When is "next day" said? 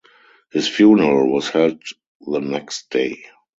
2.39-3.23